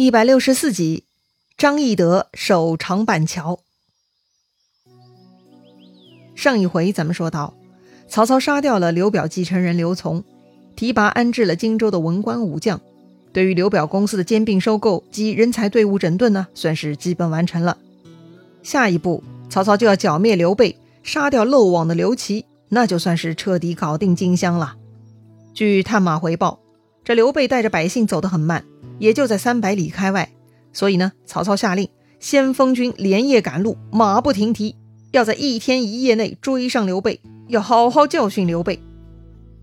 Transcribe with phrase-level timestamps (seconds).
[0.00, 1.04] 一百六十四集，
[1.58, 3.60] 张翼德守长板桥。
[6.34, 7.52] 上一回咱们说到，
[8.08, 10.24] 曹操杀掉了刘表继承人刘琮，
[10.74, 12.80] 提拔安置了荆州的文官武将，
[13.34, 17.76] 对于刘表公司的兼并收购及人才队伍整顿呢，算是基本完成了。
[18.62, 24.76] 下一步，曹操就要剿灭刘备，杀掉漏网的刘琦，那就算是彻底搞定荆襄了。
[25.52, 26.58] 据探马回报，
[27.04, 28.64] 这刘备带着百姓走得很慢。
[29.00, 30.30] 也就在三百里开外，
[30.72, 31.88] 所以呢，曹操下令
[32.20, 34.76] 先锋军连夜赶路，马不停蹄，
[35.10, 37.18] 要在一天一夜内追上刘备，
[37.48, 38.78] 要好好教训刘备。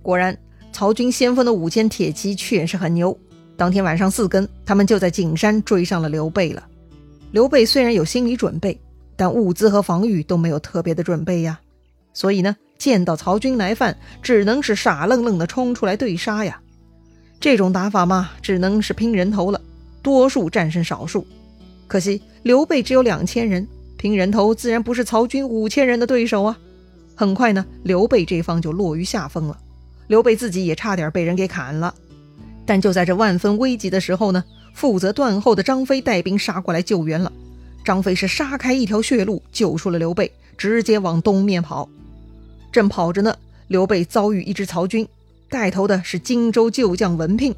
[0.02, 0.38] 果然，
[0.74, 3.18] 曹军先锋的五千铁骑确实很牛。
[3.56, 6.68] 当天晚上四更，他们就在景山追上了刘备了。
[7.32, 8.80] 刘备虽然有心理准备，
[9.16, 11.60] 但物资和防御都没有特别的准备呀，
[12.14, 16.60] 所以呢，见到曹军来犯，只能是傻愣愣的冲出来对杀呀。
[17.40, 19.62] 这种打法嘛，只能是拼人头了，
[20.02, 21.26] 多数战胜少数。
[21.88, 26.58] 可惜刘备只有两千人，拼人头自然不是曹军五千人的对手啊。
[27.16, 29.58] 很快呢，刘备这方就落于下风了，
[30.08, 31.94] 刘备自己也差点被人给砍了。
[32.66, 34.44] 但就在这万分危急的时候呢，
[34.74, 37.32] 负责断后的张飞带兵杀过来救援了。
[37.84, 41.88] 张飞是杀开一条血路，救出了刘备，直接往东面跑。
[42.72, 43.34] 正跑着呢，
[43.68, 45.08] 刘备遭遇一支曹军。
[45.50, 47.56] 带头的是荆州旧将文聘，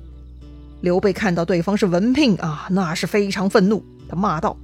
[0.81, 4.55] 刘备看到对方是文聘啊，那是非常愤怒，他骂道：“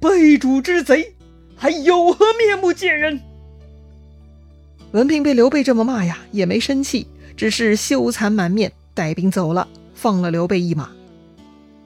[0.00, 1.14] 背主之贼，
[1.54, 3.20] 还有何面目见人？”
[4.92, 10.88] 文聘被刘备这么骂呀，也没生气，只是羞惭满面，带兵走了，放了刘备一马。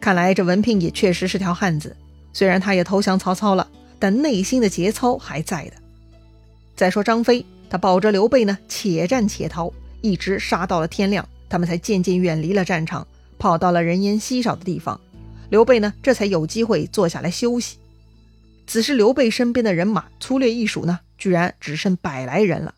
[0.01, 1.97] 看来这文聘也确实是条汉子，
[2.33, 5.73] 虽然他也投降曹操了，但内心的节操还在的。
[6.77, 9.73] 再说张飞，他保着刘备呢，且战且逃。
[10.03, 13.07] 一直杀到了天亮，他们才渐渐远离了战场，
[13.39, 15.01] 跑到了人烟稀少的地方。
[15.49, 17.79] 刘备呢，这才有机会坐下来休息。
[18.67, 22.75] 此时，刘备身边的人马粗略一数呢，居然只剩百来人了。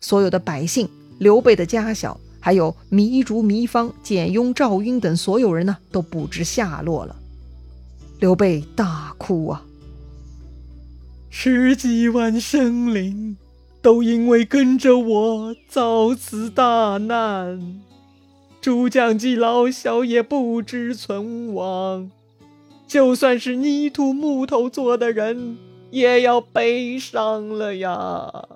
[0.00, 0.88] 所有的百姓、
[1.18, 7.16] 刘备的家小，还有糜竺、糜芳、简雍、赵云等所有人呢，都不知下落了。
[8.18, 9.64] 刘备大哭啊！
[11.30, 13.36] 十几万生灵。
[13.82, 17.80] 都因为跟着我遭此大难，
[18.60, 22.10] 诸将及老小也不知存亡。
[22.86, 25.56] 就算是泥土木头做的人，
[25.90, 28.48] 也要悲伤了呀！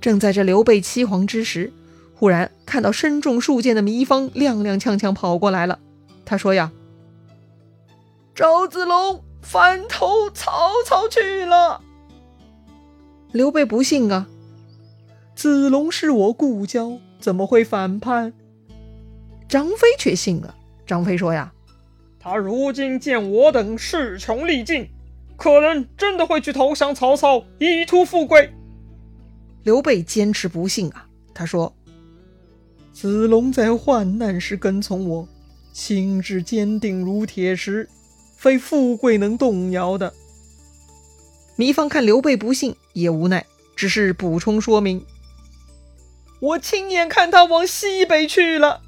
[0.00, 1.72] 正在这刘备凄惶之时，
[2.14, 5.78] 忽然看到身中数箭的糜芳踉踉跄跄跑过来了。
[6.24, 6.70] 他说：“呀，
[8.34, 11.80] 赵子龙反投曹操去了。”
[13.32, 14.26] 刘备不信啊，
[15.36, 18.32] 子龙是我故交，怎么会反叛？
[19.48, 20.52] 张飞却信了。
[20.84, 21.52] 张飞说呀
[22.18, 24.88] ：“他如今见我等势穷力尽，
[25.36, 28.52] 可能真的会去投降曹操，以图富贵。”
[29.62, 31.72] 刘备坚持不信啊，他说
[32.92, 35.28] ：“子龙在患难时跟从我，
[35.72, 37.88] 心志坚定如铁石，
[38.36, 40.12] 非富贵能动摇的。”
[41.56, 43.46] 糜芳看刘备不信，也无奈，
[43.76, 45.04] 只是补充说明
[46.40, 48.82] ：“我亲眼看他往西北去了。”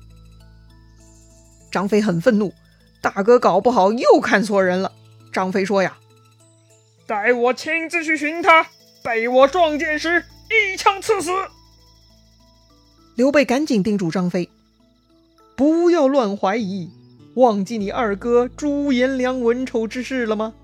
[1.71, 2.53] 张飞很愤怒，
[3.01, 4.93] 大哥搞不好又看错人了。
[5.33, 5.97] 张飞说：“呀，
[7.07, 8.69] 待我亲自去寻他，
[9.03, 11.31] 被我撞见时一枪刺死。”
[13.15, 14.49] 刘备赶紧叮嘱张飞
[15.57, 16.91] ：“不要乱怀疑，
[17.37, 20.55] 忘记你二哥朱颜良文丑之事了吗？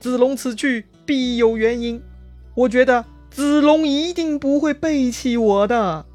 [0.00, 2.02] 子龙此去。”必有原因，
[2.56, 6.06] 我觉得子龙一定不会背弃我的。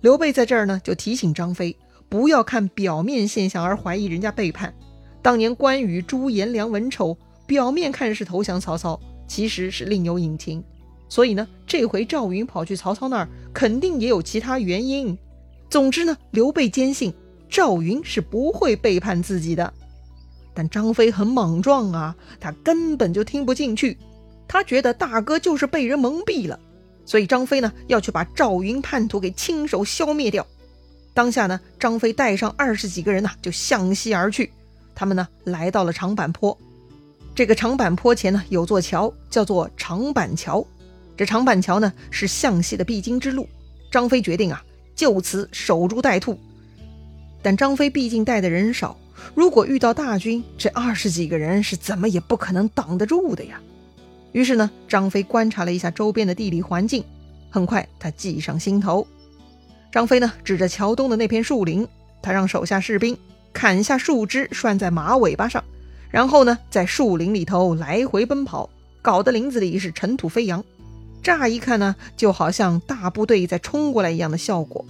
[0.00, 1.76] 刘备在这儿呢，就提醒张飞
[2.08, 4.72] 不要看表面现象而怀疑人家背叛。
[5.20, 10.62] 当年关羽、朱颜良、文丑，表面看是投降曹操，其实是另有隐情。
[11.08, 15.18] 所以呢，这回赵云跑去曹操那儿，肯定也有其他原因。
[15.68, 17.12] 总之呢，刘备坚信
[17.48, 19.74] 赵云是不会背叛自己的。
[20.54, 23.98] 但张飞很莽撞啊，他根本就听不进去，
[24.46, 26.58] 他觉得大哥就是被人蒙蔽了，
[27.04, 30.46] 所以张飞呢要去把赵云叛徒给亲手消灭掉。
[31.12, 34.52] 当下呢，张飞带上二十几个人呢就向西而去，
[34.94, 36.56] 他们呢来到了长坂坡，
[37.34, 40.66] 这个长坂坡前呢有座桥叫做长坂桥，
[41.16, 43.48] 这长坂桥呢是向西的必经之路。
[43.90, 44.60] 张飞决定啊
[44.96, 46.38] 就此守株待兔，
[47.42, 48.96] 但张飞毕竟带的人少。
[49.36, 53.60] 如果遇到大军，这二十几个人是怎么也不可能挡得住的呀。
[54.34, 57.04] 于是呢，张飞观察了一下周边的地理环境，
[57.50, 59.06] 很快他计上心头。
[59.92, 61.86] 张飞呢，指着桥东的那片树林，
[62.20, 63.16] 他让手下士兵
[63.52, 65.62] 砍下树枝拴在马尾巴上，
[66.10, 68.68] 然后呢，在树林里头来回奔跑，
[69.00, 70.64] 搞得林子里是尘土飞扬。
[71.22, 74.84] 乍一看呢，就好像大部队在冲过来一样的效果。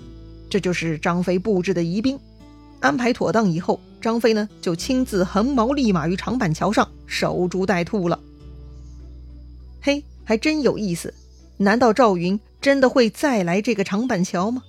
[0.48, 2.18] 这就是张飞布置的疑兵。
[2.80, 8.18] 安排妥当以后，张飞呢就亲自横矛立马于长板桥上守株待兔了。
[9.84, 11.12] 嘿，还真有意思。
[11.58, 14.62] 难道赵云真的会再来这个长板桥吗？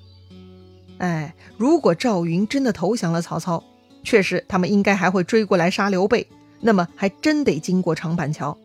[0.98, 3.64] 哎，如果赵云真的投降了曹操，
[4.04, 6.28] 确实他们应该还会追过来杀刘备，
[6.60, 8.58] 那么还真得经过长板桥。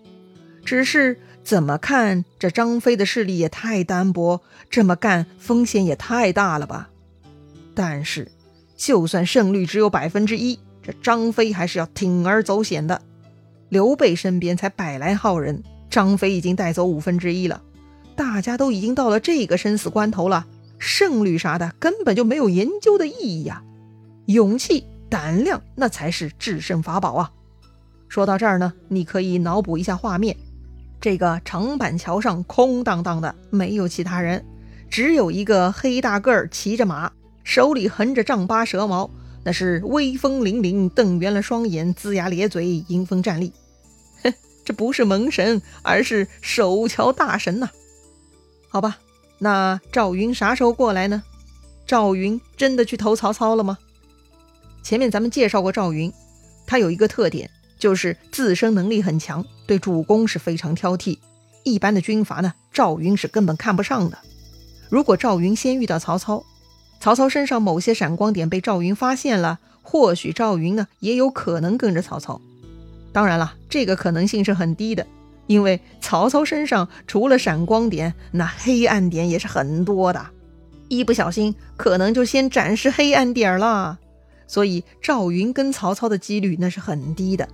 [0.64, 1.20] 只是。
[1.42, 6.90] 怎么看这张飞的势力也太单薄，这么干风险也太大了吧？
[7.74, 8.30] 但是，
[8.76, 13.00] 就算胜率只有百分之一，这张飞还是要铤而走险的。
[13.70, 17.60] 刘备身边才百来号人，张飞已经带走五分之一了。
[18.16, 20.46] 大家都已经到了这个生死关头了，
[20.78, 23.62] 胜率啥的根本就没有研究的意义呀！
[24.26, 27.32] 勇气、胆量，那才是制胜法宝啊！
[28.08, 30.36] 说到这儿呢，你可以脑补一下画面。
[31.00, 34.44] 这个长板桥上空荡荡的，没有其他人，
[34.90, 37.10] 只有一个黑大个儿骑着马，
[37.42, 39.10] 手里横着丈八蛇矛，
[39.42, 43.50] 那是威风凛凛，瞪圆了双眼，龇牙咧嘴，迎风站立。
[44.64, 47.68] 这不是蒙神，而是守桥大神呐！
[48.68, 48.98] 好吧，
[49.38, 51.22] 那赵云啥时候过来呢？
[51.86, 53.78] 赵云真的去投曹操了吗？
[54.82, 56.12] 前面咱们介绍过赵云，
[56.66, 57.50] 他有一个特点。
[57.78, 61.16] 就是自身能力很强，对主公是非常挑剔。
[61.64, 64.18] 一般的军阀呢，赵云是根本看不上的。
[64.90, 66.44] 如果赵云先遇到曹操，
[67.00, 72.38] 曹操身上某些闪光点被赵云发现了，或许赵云呢也有可能跟着曹操。
[73.12, 75.06] 当然了，这个可能性是很低的，
[75.46, 80.24] 因为曹操身上除了闪光点，那黑暗点也是很多的，
[80.88, 83.98] 一不小心可能就先展示黑暗点了。
[84.46, 87.48] 所以赵云跟曹操的几率那是很低的。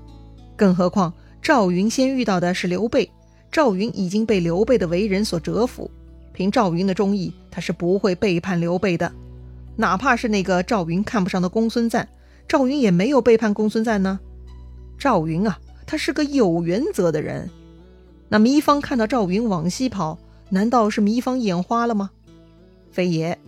[0.56, 1.12] 更何况
[1.42, 3.10] 赵云先遇到的是刘备，
[3.52, 5.90] 赵云已经被刘备的为人所折服，
[6.32, 9.12] 凭赵云的忠义，他是不会背叛刘备的。
[9.76, 12.08] 哪怕是那个赵云看不上的公孙瓒，
[12.48, 14.18] 赵云也没有背叛公孙瓒呢。
[14.98, 17.48] 赵云啊，他是个有原则的人。
[18.28, 22.10] 那糜芳看到赵云往西跑，难道是糜芳眼花了吗？
[22.90, 23.38] 非也，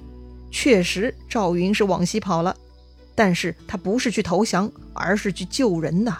[0.50, 2.56] 确实赵云是往西跑了，
[3.14, 6.18] 但是他不是去投降，而是去救人呐。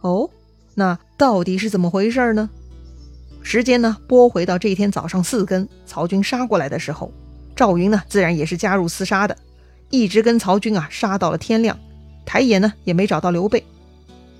[0.00, 0.28] 哦，
[0.74, 2.48] 那到底是怎么回事呢？
[3.42, 7.12] 时间呢拨回到这天早上四更，曹军杀过来的时候，
[7.54, 9.36] 赵云呢自然也是加入厮杀的，
[9.88, 11.78] 一直跟曹军啊杀到了天亮，
[12.24, 13.64] 抬眼呢也没找到刘备。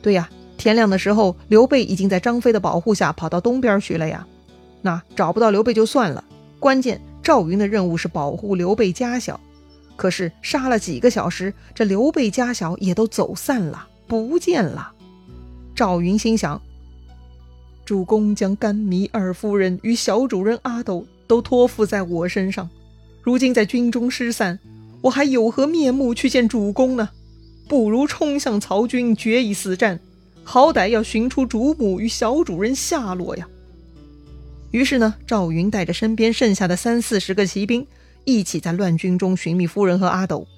[0.03, 4.27] 对呀，天亮的时候，刘备已经在张飞的保护下跑到东边去了呀。
[4.83, 6.25] 那找不到刘备就算了，
[6.59, 9.39] 关键赵云的任务是保护刘备家小，
[9.97, 14.93] 可是杀了几个小时，这刘备家小也都走散了，不见了。
[15.75, 16.61] 赵云心想
[17.85, 22.69] ：“主公将甘糜二夫人与小主人阿斗都托付在我身上，
[23.23, 24.59] 如今在军中失散，
[25.03, 27.11] 我还有何面目去见主公呢？
[27.71, 30.01] 不如冲向曹军，决一死战，
[30.43, 33.47] 好歹要寻出主母与小主人下落呀！”
[34.73, 37.87] 于是呢，赵云带着身边剩下的三四十个骑兵，
[38.25, 40.49] 一起在乱军中寻觅夫人和阿斗。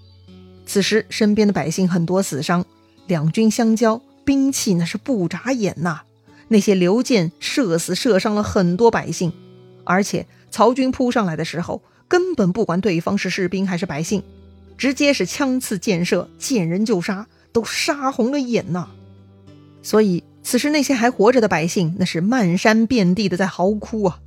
[0.64, 2.64] 此时，身边的百姓很多死伤，
[3.06, 4.00] 两军相交。
[4.24, 6.00] 兵器那是不眨眼呐，
[6.48, 9.34] 那些流箭射死射伤了很多百姓，
[9.84, 14.22] 而且曹军扑上来的时候，根本不管对方是士兵还是百姓，
[14.82, 18.88] 直接是枪刺箭射，见人就杀，都杀红了眼呐。
[19.80, 24.18] 所以此时那些还活着的百姓，那是漫山遍地的在嚎哭啊，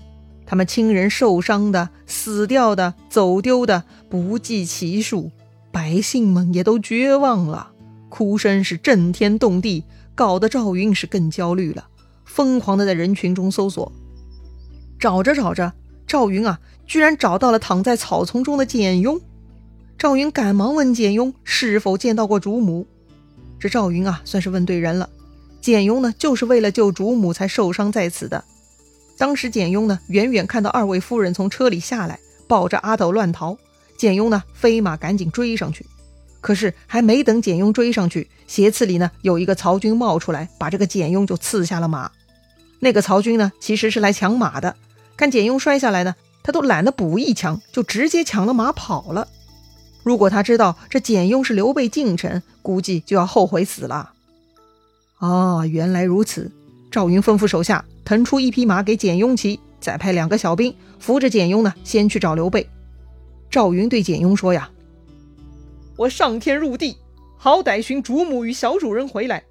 [0.45, 5.29] 他们亲人受伤的、死掉的、走丢的不计其数，
[5.73, 7.71] 百姓们也都绝望了。
[8.07, 9.83] 哭声是震天动地，
[10.15, 11.89] 搞得赵云是更焦虑了，
[12.23, 13.91] 疯狂的在人群中搜索。
[14.97, 15.73] 找着找着，
[16.07, 19.19] 赵云啊，居然找到了躺在草丛中的简雍。
[19.97, 22.85] 赵云赶忙问简雍是否见到过主母。
[23.57, 25.09] 这赵云啊，算是问对人了。
[25.61, 28.43] 简雍呢，就是为了救主母才受伤在此的。
[29.17, 33.57] 当时简雍呢，远远看到二位夫人从车里下来，抱着阿斗乱逃。
[33.97, 35.85] 简雍呢，飞马赶紧追上去。
[36.41, 42.11] 可是还没等简雍追上去，斜刺里呢有一个曹军冒出来，把这个简雍就刺下了马。
[42.79, 44.75] 那个曹军呢其实是来抢马的，
[45.15, 49.29] 看简雍摔下来呢，他都懒得补一枪，就直接抢了马跑了。
[50.05, 54.11] 如果他知道这简雍是刘备近臣，估计就要后悔死了。
[55.17, 56.51] 啊，原来如此！
[56.91, 62.69] 赵云吩咐手下腾出一匹马给简雍骑，再派两个小兵扶着简雍呢，先去找刘备。
[63.49, 64.69] 赵云对简雍说呀。
[65.97, 66.95] 我上天入地，
[67.35, 69.43] 好歹寻主母与小主人回来。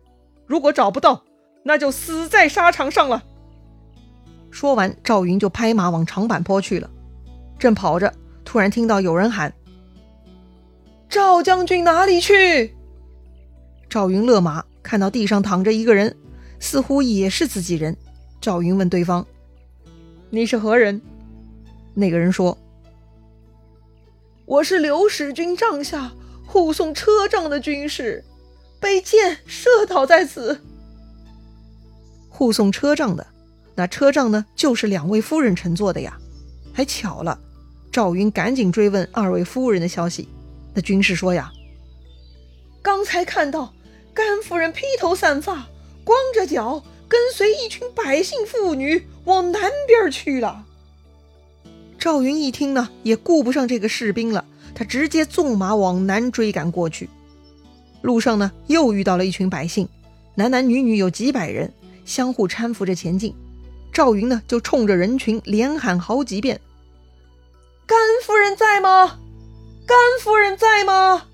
[0.46, 1.25] 如果找不到，
[1.64, 3.25] 那就死在沙场上了。
[4.52, 6.88] 说完，赵云就拍马往长坂坡去了。
[7.58, 9.52] 正跑着，突然听到有人喊
[11.08, 12.75] ：“赵将军哪里去？”
[13.88, 16.16] 赵云勒马，看到地上躺着一个人，
[16.58, 17.96] 似乎也是自己人。
[18.40, 19.26] 赵云问对方
[20.30, 21.00] ：“你是何人？”
[21.94, 22.58] 那个人说
[24.44, 26.12] ：“我是刘使君帐下
[26.44, 28.25] 护送车仗的军士，
[28.80, 30.61] 被箭射倒在此。”
[32.28, 33.25] 护送车仗的。
[33.76, 36.18] 那车仗呢，就是两位夫人乘坐的呀。
[36.73, 37.38] 还巧了，
[37.92, 40.28] 赵云赶紧追问二位夫人的消息。
[40.75, 41.52] 那军士说呀
[42.83, 43.73] ：“刚才看到
[44.12, 45.69] 甘夫人披头散发，
[46.02, 50.64] 光着脚，跟随一群百姓妇女往南边去了。”
[51.99, 57.09] 赵云一听呢，也顾不上这个士兵了，他直接纵马往南追赶过去。
[58.02, 59.88] 路上呢，又遇到了一群百姓，
[60.35, 61.73] 男男女女有几百人，
[62.04, 63.35] 相互搀扶着前进。
[63.93, 66.61] 赵云呢，就冲着人群连喊好几遍
[67.87, 69.21] ：“甘夫人在吗？
[69.87, 71.26] 甘夫人在吗？”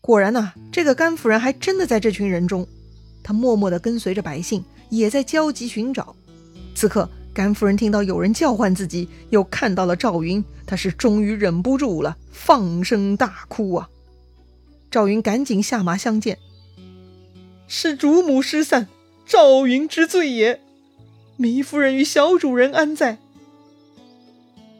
[0.00, 2.66] 果然呐，这个甘夫人还真的在这群人中。
[3.22, 6.14] 她默默地跟随着百姓，也在焦急寻找。
[6.74, 13.88] 此刻，甘夫人听到有人叫唤自己，又看到了赵云，她是终于忍不住了，放声大哭啊！
[14.90, 16.38] 赵云赶紧下马相见
[17.66, 18.86] ：“是主母失散，
[19.26, 20.60] 赵云之罪也。”
[21.38, 23.18] 糜夫人与小主人安在？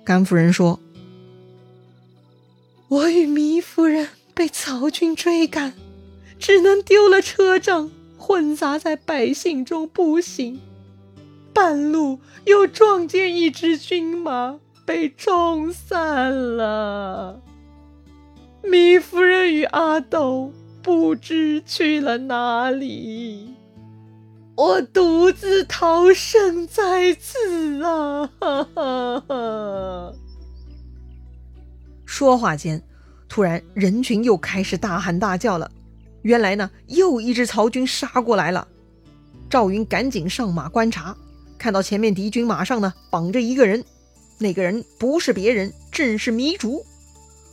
[0.05, 0.79] 甘夫人说
[2.89, 5.75] ：“我与糜夫人被曹军追赶，
[6.39, 10.61] 只能丢了车仗，混杂在百姓中步行。
[11.53, 17.41] 半路又撞见一支军马，被冲散了。
[18.63, 23.55] 糜夫人与阿斗不知去了哪里。”
[24.57, 28.31] 我独自逃生在此啊！
[28.39, 30.13] 哈哈哈。
[32.17, 32.81] 说话间，
[33.29, 35.69] 突然人群又开始大喊大叫了。
[36.23, 38.69] 原来呢，又一支曹军杀过来了。
[39.51, 41.17] 赵云赶紧上马观察，
[41.59, 43.85] 看到前面敌军马上呢绑着一个人，
[44.39, 46.87] 那个人不是别人，正是糜竺。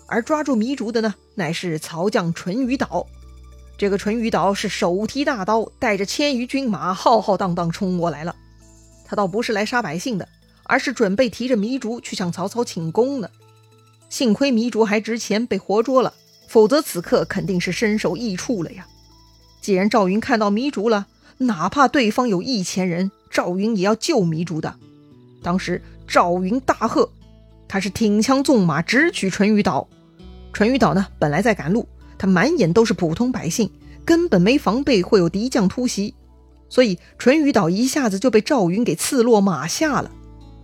[0.07, 3.07] 而抓住糜竺的呢，乃是曹将淳于导。
[3.79, 8.35] 这个淳于导是手提大刀，带着千余军马，浩浩荡荡冲过来了。
[9.05, 10.29] 他倒不是来杀百姓的，
[10.65, 13.31] 而是准备提着糜竺去向曹操请功的。
[14.11, 16.13] 幸亏糜竺还值钱，被活捉了，
[16.49, 18.85] 否则此刻肯定是身首异处了呀。
[19.61, 24.75] 既然赵云看到糜竺了，哪怕对方有一千人，赵云也要救糜竺的。
[25.41, 27.09] 当时赵云大喝，
[27.69, 29.87] 他是挺枪纵马直取淳于导。
[30.51, 31.87] 淳于导呢，本来在赶路。
[32.17, 33.71] 他满眼都是普通百姓，
[34.03, 36.13] 根本没防备会有敌将突袭，
[36.67, 40.11] 所以淳于导一下子就被赵云给刺落马下了。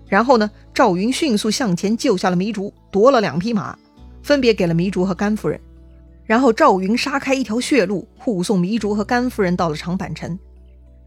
[0.07, 3.77] 然后呢，赵云迅速向前救下了糜竺，夺了两匹马，
[4.23, 5.59] 分别给了糜竺和甘夫人。
[6.25, 10.37] 然后赵云杀开一条血路，护送糜竺和甘夫人到了长坂城。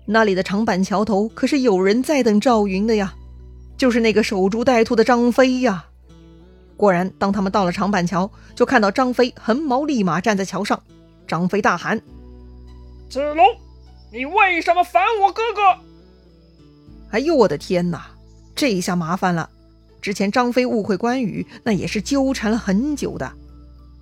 [0.06, 3.14] 那里的长坂桥头可是有人在等赵云的呀，
[3.76, 5.84] 就是那个守株待兔的张飞呀。
[6.76, 10.82] 果然，当他们到了长坂桥，就看到张飞横矛立马站在桥上。
[11.28, 12.00] 张飞大喊
[13.08, 13.46] ：“子龙，
[14.10, 15.60] 你为什么反我哥哥？”
[17.12, 18.06] 哎呦，我的天哪！
[18.60, 19.48] 这一下麻烦了。
[20.02, 23.32] 之前张飞误会关羽，那也是纠缠了很久的。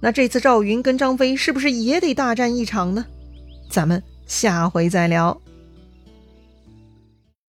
[0.00, 3.06] 那这次赵云跟张飞是不是也得大战一场呢？
[3.70, 5.40] 咱们下回再聊。